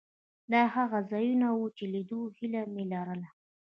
[0.51, 3.29] دا هغه ځایونه وو چې د لیدو هیله مې لرله.